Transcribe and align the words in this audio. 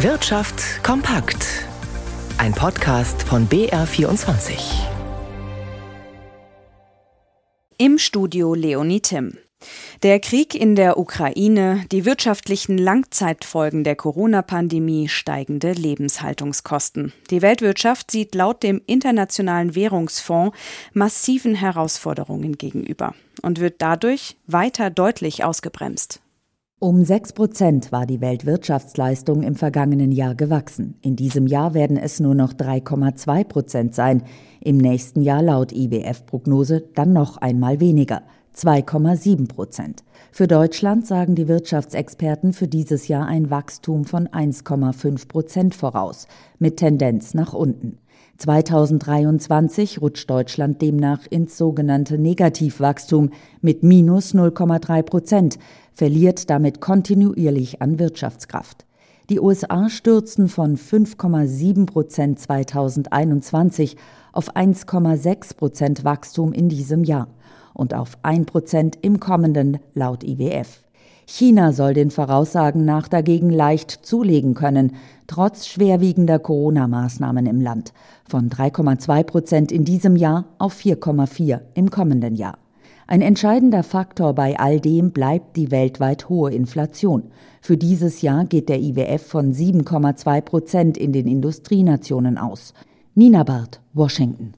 Wirtschaft 0.00 0.84
kompakt. 0.84 1.64
Ein 2.36 2.52
Podcast 2.52 3.22
von 3.22 3.48
BR24. 3.48 4.52
Im 7.78 7.96
Studio 7.96 8.52
Leonie 8.52 9.00
Tim. 9.00 9.38
Der 10.02 10.20
Krieg 10.20 10.54
in 10.54 10.76
der 10.76 10.98
Ukraine, 10.98 11.82
die 11.92 12.04
wirtschaftlichen 12.04 12.76
Langzeitfolgen 12.76 13.84
der 13.84 13.96
Corona-Pandemie, 13.96 15.08
steigende 15.08 15.72
Lebenshaltungskosten. 15.72 17.14
Die 17.30 17.40
Weltwirtschaft 17.40 18.10
sieht 18.10 18.34
laut 18.34 18.62
dem 18.62 18.82
Internationalen 18.86 19.74
Währungsfonds 19.74 20.54
massiven 20.92 21.54
Herausforderungen 21.54 22.58
gegenüber 22.58 23.14
und 23.40 23.60
wird 23.60 23.76
dadurch 23.78 24.36
weiter 24.46 24.90
deutlich 24.90 25.42
ausgebremst. 25.42 26.20
Um 26.78 27.06
6 27.06 27.32
Prozent 27.32 27.90
war 27.90 28.04
die 28.04 28.20
Weltwirtschaftsleistung 28.20 29.42
im 29.42 29.54
vergangenen 29.54 30.12
Jahr 30.12 30.34
gewachsen. 30.34 30.98
In 31.00 31.16
diesem 31.16 31.46
Jahr 31.46 31.72
werden 31.72 31.96
es 31.96 32.20
nur 32.20 32.34
noch 32.34 32.52
3,2 32.52 33.44
Prozent 33.44 33.94
sein. 33.94 34.24
Im 34.60 34.76
nächsten 34.76 35.22
Jahr 35.22 35.42
laut 35.42 35.72
IWF-Prognose 35.72 36.84
dann 36.94 37.14
noch 37.14 37.38
einmal 37.38 37.80
weniger. 37.80 38.20
2,7 38.54 39.48
Prozent. 39.48 40.04
Für 40.30 40.46
Deutschland 40.46 41.06
sagen 41.06 41.34
die 41.34 41.48
Wirtschaftsexperten 41.48 42.52
für 42.52 42.68
dieses 42.68 43.08
Jahr 43.08 43.24
ein 43.24 43.48
Wachstum 43.48 44.04
von 44.04 44.28
1,5 44.28 45.28
Prozent 45.28 45.74
voraus, 45.74 46.26
mit 46.58 46.76
Tendenz 46.76 47.32
nach 47.32 47.54
unten. 47.54 48.00
2023 48.36 50.00
rutscht 50.00 50.28
Deutschland 50.28 50.82
demnach 50.82 51.26
ins 51.28 51.56
sogenannte 51.56 52.18
Negativwachstum 52.18 53.30
mit 53.60 53.82
minus 53.82 54.34
0,3 54.34 55.02
Prozent, 55.02 55.58
verliert 55.92 56.50
damit 56.50 56.80
kontinuierlich 56.80 57.80
an 57.80 57.98
Wirtschaftskraft. 57.98 58.86
Die 59.28 59.40
USA 59.40 59.88
stürzen 59.88 60.48
von 60.48 60.76
5,7 60.76 61.86
Prozent 61.86 62.38
2021 62.38 63.96
auf 64.32 64.54
1,6 64.54 65.56
Prozent 65.56 66.04
Wachstum 66.04 66.52
in 66.52 66.68
diesem 66.68 67.02
Jahr 67.02 67.28
und 67.74 67.92
auf 67.92 68.18
1 68.22 68.46
Prozent 68.46 68.98
im 69.02 69.18
kommenden 69.18 69.78
laut 69.94 70.22
IWF. 70.22 70.85
China 71.28 71.72
soll 71.72 71.92
den 71.92 72.12
Voraussagen 72.12 72.84
nach 72.84 73.08
dagegen 73.08 73.50
leicht 73.50 73.90
zulegen 73.90 74.54
können, 74.54 74.92
trotz 75.26 75.66
schwerwiegender 75.66 76.38
Corona-Maßnahmen 76.38 77.46
im 77.46 77.60
Land, 77.60 77.92
von 78.28 78.48
3,2 78.48 79.24
Prozent 79.24 79.72
in 79.72 79.84
diesem 79.84 80.14
Jahr 80.14 80.44
auf 80.58 80.76
4,4 80.78 81.60
im 81.74 81.90
kommenden 81.90 82.36
Jahr. 82.36 82.58
Ein 83.08 83.22
entscheidender 83.22 83.82
Faktor 83.82 84.34
bei 84.34 84.58
all 84.58 84.80
dem 84.80 85.10
bleibt 85.10 85.56
die 85.56 85.70
weltweit 85.70 86.28
hohe 86.28 86.52
Inflation. 86.52 87.24
Für 87.60 87.76
dieses 87.76 88.22
Jahr 88.22 88.44
geht 88.44 88.68
der 88.68 88.80
IWF 88.80 89.26
von 89.26 89.52
7,2 89.52 90.40
Prozent 90.40 90.96
in 90.96 91.12
den 91.12 91.26
Industrienationen 91.26 92.38
aus. 92.38 92.72
Nina 93.14 93.42
Barth, 93.42 93.80
Washington. 93.94 94.54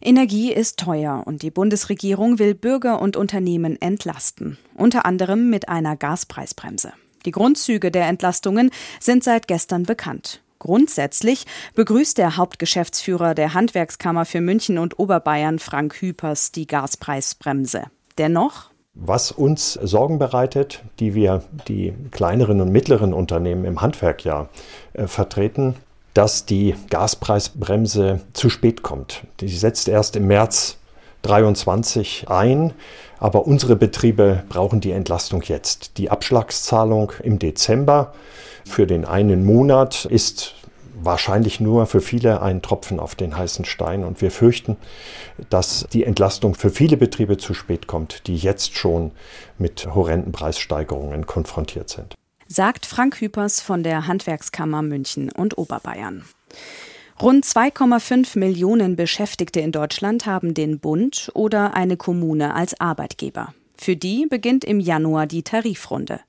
Energie 0.00 0.52
ist 0.52 0.78
teuer 0.78 1.22
und 1.26 1.42
die 1.42 1.50
Bundesregierung 1.50 2.38
will 2.38 2.54
Bürger 2.54 3.00
und 3.00 3.16
Unternehmen 3.16 3.80
entlasten, 3.80 4.58
unter 4.74 5.06
anderem 5.06 5.50
mit 5.50 5.68
einer 5.68 5.96
Gaspreisbremse. 5.96 6.92
Die 7.24 7.30
Grundzüge 7.30 7.90
der 7.90 8.06
Entlastungen 8.08 8.70
sind 9.00 9.24
seit 9.24 9.48
gestern 9.48 9.84
bekannt. 9.84 10.40
Grundsätzlich 10.58 11.46
begrüßt 11.74 12.16
der 12.18 12.36
Hauptgeschäftsführer 12.36 13.34
der 13.34 13.54
Handwerkskammer 13.54 14.24
für 14.24 14.40
München 14.40 14.78
und 14.78 14.98
Oberbayern, 14.98 15.58
Frank 15.58 16.00
Hüpers, 16.00 16.52
die 16.52 16.66
Gaspreisbremse. 16.66 17.84
Dennoch 18.18 18.70
was 18.94 19.32
uns 19.32 19.72
Sorgen 19.72 20.20
bereitet, 20.20 20.84
die 21.00 21.14
wir 21.14 21.42
die 21.66 21.92
kleineren 22.12 22.60
und 22.60 22.70
mittleren 22.70 23.12
Unternehmen 23.12 23.64
im 23.64 23.80
Handwerk 23.80 24.24
ja 24.24 24.48
äh, 24.92 25.08
vertreten, 25.08 25.74
dass 26.14 26.46
die 26.46 26.74
Gaspreisbremse 26.90 28.20
zu 28.32 28.48
spät 28.48 28.82
kommt. 28.82 29.24
Die 29.40 29.48
setzt 29.48 29.88
erst 29.88 30.16
im 30.16 30.28
März 30.28 30.78
23 31.22 32.28
ein, 32.28 32.72
aber 33.18 33.46
unsere 33.46 33.76
Betriebe 33.76 34.44
brauchen 34.48 34.80
die 34.80 34.92
Entlastung 34.92 35.42
jetzt. 35.42 35.98
Die 35.98 36.10
Abschlagszahlung 36.10 37.12
im 37.22 37.38
Dezember 37.38 38.14
für 38.64 38.86
den 38.86 39.04
einen 39.04 39.44
Monat 39.44 40.04
ist 40.04 40.54
wahrscheinlich 40.96 41.60
nur 41.60 41.86
für 41.86 42.00
viele 42.00 42.40
ein 42.40 42.62
Tropfen 42.62 43.00
auf 43.00 43.14
den 43.14 43.36
heißen 43.36 43.64
Stein. 43.64 44.04
Und 44.04 44.22
wir 44.22 44.30
fürchten, 44.30 44.76
dass 45.50 45.86
die 45.92 46.04
Entlastung 46.04 46.54
für 46.54 46.70
viele 46.70 46.96
Betriebe 46.96 47.36
zu 47.36 47.54
spät 47.54 47.86
kommt, 47.86 48.26
die 48.26 48.36
jetzt 48.36 48.76
schon 48.76 49.10
mit 49.58 49.94
horrenden 49.94 50.32
Preissteigerungen 50.32 51.26
konfrontiert 51.26 51.88
sind 51.88 52.14
sagt 52.54 52.86
Frank 52.86 53.20
Hüpers 53.20 53.60
von 53.60 53.82
der 53.82 54.06
Handwerkskammer 54.06 54.82
München 54.82 55.30
und 55.32 55.58
Oberbayern. 55.58 56.24
Rund 57.20 57.44
2,5 57.44 58.38
Millionen 58.38 58.94
Beschäftigte 58.96 59.60
in 59.60 59.72
Deutschland 59.72 60.26
haben 60.26 60.54
den 60.54 60.78
Bund 60.78 61.30
oder 61.34 61.74
eine 61.74 61.96
Kommune 61.96 62.54
als 62.54 62.80
Arbeitgeber. 62.80 63.54
Für 63.76 63.96
die 63.96 64.26
beginnt 64.26 64.64
im 64.64 64.78
Januar 64.78 65.26
die 65.26 65.42
Tarifrunde. 65.42 66.20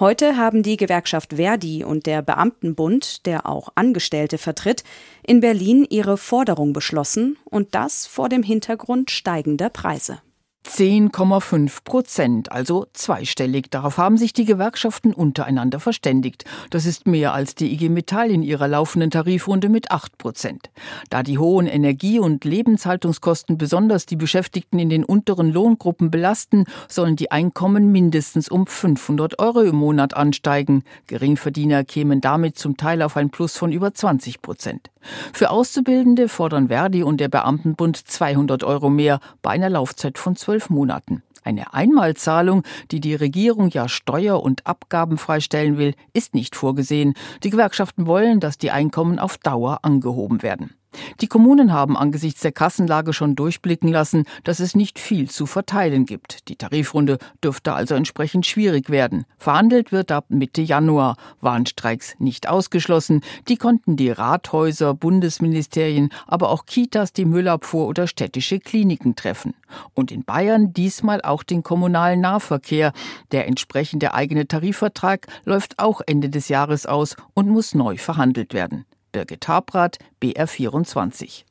Heute 0.00 0.36
haben 0.36 0.62
die 0.62 0.76
Gewerkschaft 0.76 1.34
Verdi 1.34 1.84
und 1.84 2.06
der 2.06 2.22
Beamtenbund, 2.22 3.26
der 3.26 3.46
auch 3.46 3.68
Angestellte 3.74 4.38
vertritt, 4.38 4.82
in 5.24 5.40
Berlin 5.40 5.86
ihre 5.88 6.16
Forderung 6.16 6.72
beschlossen 6.72 7.36
und 7.44 7.74
das 7.74 8.06
vor 8.06 8.28
dem 8.28 8.42
Hintergrund 8.42 9.10
steigender 9.10 9.68
Preise. 9.68 10.20
10,5 10.68 11.82
Prozent, 11.82 12.52
also 12.52 12.86
zweistellig. 12.92 13.70
Darauf 13.70 13.96
haben 13.96 14.18
sich 14.18 14.34
die 14.34 14.44
Gewerkschaften 14.44 15.14
untereinander 15.14 15.80
verständigt. 15.80 16.44
Das 16.68 16.84
ist 16.84 17.06
mehr 17.06 17.32
als 17.32 17.54
die 17.54 17.72
IG 17.72 17.88
Metall 17.88 18.30
in 18.30 18.42
ihrer 18.42 18.68
laufenden 18.68 19.10
Tarifrunde 19.10 19.70
mit 19.70 19.90
8 19.90 20.18
Prozent. 20.18 20.70
Da 21.08 21.22
die 21.22 21.38
hohen 21.38 21.66
Energie- 21.66 22.18
und 22.18 22.44
Lebenshaltungskosten 22.44 23.56
besonders 23.56 24.04
die 24.04 24.16
Beschäftigten 24.16 24.78
in 24.78 24.90
den 24.90 25.04
unteren 25.04 25.50
Lohngruppen 25.50 26.10
belasten, 26.10 26.66
sollen 26.86 27.16
die 27.16 27.30
Einkommen 27.30 27.90
mindestens 27.90 28.50
um 28.50 28.66
500 28.66 29.38
Euro 29.38 29.62
im 29.62 29.76
Monat 29.76 30.14
ansteigen. 30.14 30.84
Geringverdiener 31.06 31.84
kämen 31.84 32.20
damit 32.20 32.58
zum 32.58 32.76
Teil 32.76 33.00
auf 33.00 33.16
ein 33.16 33.30
Plus 33.30 33.56
von 33.56 33.72
über 33.72 33.94
20 33.94 34.42
Prozent. 34.42 34.90
Für 35.32 35.50
Auszubildende 35.50 36.28
fordern 36.28 36.68
Verdi 36.68 37.02
und 37.02 37.20
der 37.20 37.28
Beamtenbund 37.28 37.96
200 37.96 38.64
Euro 38.64 38.90
mehr 38.90 39.20
bei 39.42 39.50
einer 39.50 39.70
Laufzeit 39.70 40.18
von 40.18 40.36
zwölf 40.36 40.70
Monaten. 40.70 41.22
Eine 41.44 41.72
Einmalzahlung, 41.72 42.62
die 42.90 43.00
die 43.00 43.14
Regierung 43.14 43.70
ja 43.70 43.88
steuer- 43.88 44.42
und 44.42 44.66
abgabenfrei 44.66 45.40
stellen 45.40 45.78
will, 45.78 45.94
ist 46.12 46.34
nicht 46.34 46.56
vorgesehen. 46.56 47.14
Die 47.42 47.50
Gewerkschaften 47.50 48.06
wollen, 48.06 48.40
dass 48.40 48.58
die 48.58 48.70
Einkommen 48.70 49.18
auf 49.18 49.38
Dauer 49.38 49.78
angehoben 49.82 50.42
werden. 50.42 50.74
Die 51.20 51.26
Kommunen 51.26 51.72
haben 51.72 51.96
angesichts 51.96 52.40
der 52.40 52.52
Kassenlage 52.52 53.12
schon 53.12 53.36
durchblicken 53.36 53.88
lassen, 53.88 54.24
dass 54.44 54.60
es 54.60 54.74
nicht 54.74 54.98
viel 54.98 55.28
zu 55.28 55.46
verteilen 55.46 56.06
gibt. 56.06 56.48
Die 56.48 56.56
Tarifrunde 56.56 57.18
dürfte 57.42 57.72
also 57.74 57.94
entsprechend 57.94 58.46
schwierig 58.46 58.88
werden. 58.90 59.24
Verhandelt 59.36 59.92
wird 59.92 60.10
ab 60.10 60.26
Mitte 60.28 60.62
Januar. 60.62 61.16
Warnstreiks 61.40 62.14
nicht 62.18 62.48
ausgeschlossen. 62.48 63.22
Die 63.48 63.56
konnten 63.56 63.96
die 63.96 64.10
Rathäuser, 64.10 64.94
Bundesministerien, 64.94 66.10
aber 66.26 66.50
auch 66.50 66.66
Kitas, 66.66 67.12
die 67.12 67.24
Müllabfuhr 67.24 67.86
oder 67.86 68.06
städtische 68.06 68.58
Kliniken 68.58 69.14
treffen. 69.14 69.54
Und 69.94 70.10
in 70.10 70.24
Bayern 70.24 70.72
diesmal 70.72 71.20
auch 71.22 71.42
den 71.42 71.62
kommunalen 71.62 72.20
Nahverkehr. 72.20 72.92
Der 73.32 73.46
entsprechende 73.46 74.14
eigene 74.14 74.48
Tarifvertrag 74.48 75.26
läuft 75.44 75.78
auch 75.78 76.00
Ende 76.06 76.30
des 76.30 76.48
Jahres 76.48 76.86
aus 76.86 77.16
und 77.34 77.48
muss 77.48 77.74
neu 77.74 77.96
verhandelt 77.96 78.54
werden. 78.54 78.84
Birgit 79.12 79.48
Habrath, 79.48 79.98
BR24. 80.22 81.44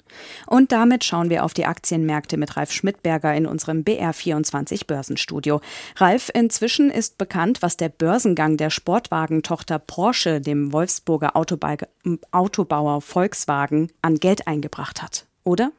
Und 0.46 0.72
damit 0.72 1.04
schauen 1.04 1.30
wir 1.30 1.44
auf 1.44 1.54
die 1.54 1.66
Aktienmärkte 1.66 2.38
mit 2.38 2.58
Ralf 2.58 2.72
Schmidberger 2.72 3.36
in 3.36 3.46
unserem 3.46 3.82
BR24 3.82 4.88
Börsenstudio. 4.88 5.62
Ralf, 5.98 6.30
inzwischen 6.34 6.90
ist 6.90 7.18
bekannt, 7.18 7.62
was 7.62 7.78
der 7.78 7.90
Börsengang 7.90 8.58
der 8.58 8.70
Sportwagentochter 8.70 9.80
Porsche 9.80 10.42
dem 10.42 10.74
Wolfsburger 10.74 11.36
Autobauer 11.36 13.02
Volkswagen 13.02 13.92
an 14.02 14.16
Geld 14.16 14.48
eingebracht 14.48 15.02
hat, 15.02 15.26
oder? 15.44 15.72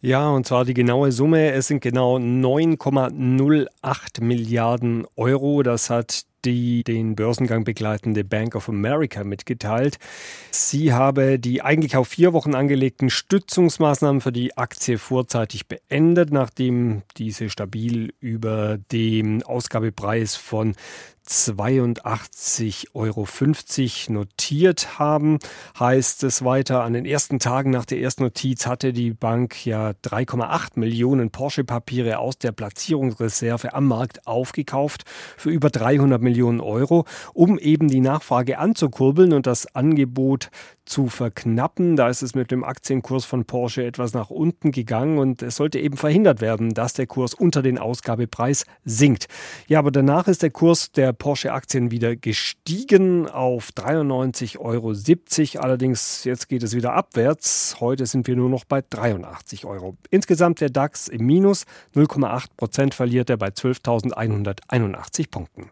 Ja, 0.00 0.30
und 0.30 0.46
zwar 0.46 0.64
die 0.64 0.74
genaue 0.74 1.12
Summe. 1.12 1.52
Es 1.52 1.66
sind 1.66 1.80
genau 1.80 2.16
9,08 2.16 4.22
Milliarden 4.22 5.06
Euro. 5.16 5.62
Das 5.62 5.90
hat 5.90 6.24
die 6.48 6.82
den 6.82 7.14
Börsengang 7.14 7.64
begleitende 7.64 8.24
Bank 8.24 8.54
of 8.54 8.68
America 8.68 9.24
mitgeteilt. 9.24 9.98
Sie 10.50 10.92
habe 10.92 11.38
die 11.38 11.62
eigentlich 11.62 11.96
auf 11.96 12.08
vier 12.08 12.32
Wochen 12.32 12.54
angelegten 12.54 13.10
Stützungsmaßnahmen 13.10 14.20
für 14.20 14.32
die 14.32 14.56
Aktie 14.56 14.98
vorzeitig 14.98 15.68
beendet, 15.68 16.32
nachdem 16.32 17.02
diese 17.16 17.50
stabil 17.50 18.12
über 18.20 18.78
dem 18.92 19.42
Ausgabepreis 19.42 20.36
von 20.36 20.74
82,50 21.28 22.94
Euro 22.94 23.26
notiert 24.08 24.98
haben. 24.98 25.38
Heißt 25.78 26.24
es 26.24 26.42
weiter, 26.44 26.82
an 26.82 26.94
den 26.94 27.04
ersten 27.04 27.38
Tagen 27.38 27.70
nach 27.70 27.84
der 27.84 28.00
ersten 28.00 28.22
Notiz 28.22 28.66
hatte 28.66 28.92
die 28.94 29.12
Bank 29.12 29.66
ja 29.66 29.90
3,8 29.90 30.70
Millionen 30.76 31.30
Porsche-Papiere 31.30 32.18
aus 32.18 32.38
der 32.38 32.52
Platzierungsreserve 32.52 33.74
am 33.74 33.86
Markt 33.86 34.26
aufgekauft 34.26 35.04
für 35.36 35.50
über 35.50 35.68
300 35.70 36.22
Millionen 36.22 36.60
Euro, 36.60 37.04
um 37.34 37.58
eben 37.58 37.88
die 37.88 38.00
Nachfrage 38.00 38.58
anzukurbeln 38.58 39.34
und 39.34 39.46
das 39.46 39.74
Angebot 39.74 40.50
zu 40.88 41.08
verknappen. 41.08 41.96
Da 41.96 42.08
ist 42.08 42.22
es 42.22 42.34
mit 42.34 42.50
dem 42.50 42.64
Aktienkurs 42.64 43.24
von 43.24 43.44
Porsche 43.44 43.84
etwas 43.84 44.14
nach 44.14 44.30
unten 44.30 44.72
gegangen 44.72 45.18
und 45.18 45.42
es 45.42 45.56
sollte 45.56 45.78
eben 45.78 45.96
verhindert 45.96 46.40
werden, 46.40 46.74
dass 46.74 46.94
der 46.94 47.06
Kurs 47.06 47.34
unter 47.34 47.62
den 47.62 47.78
Ausgabepreis 47.78 48.64
sinkt. 48.84 49.28
Ja, 49.66 49.78
aber 49.78 49.90
danach 49.90 50.28
ist 50.28 50.42
der 50.42 50.50
Kurs 50.50 50.92
der 50.92 51.12
Porsche-Aktien 51.12 51.90
wieder 51.90 52.16
gestiegen 52.16 53.28
auf 53.28 53.70
93,70 53.76 54.58
Euro. 54.58 55.62
Allerdings 55.64 56.24
jetzt 56.24 56.48
geht 56.48 56.62
es 56.62 56.74
wieder 56.74 56.94
abwärts. 56.94 57.76
Heute 57.80 58.06
sind 58.06 58.26
wir 58.26 58.36
nur 58.36 58.48
noch 58.48 58.64
bei 58.64 58.82
83 58.88 59.64
Euro. 59.64 59.96
Insgesamt 60.10 60.60
der 60.60 60.70
DAX 60.70 61.08
im 61.08 61.26
Minus 61.26 61.64
0,8 61.94 62.46
Prozent 62.56 62.94
verliert 62.94 63.30
er 63.30 63.36
bei 63.36 63.48
12.181 63.48 65.30
Punkten. 65.30 65.70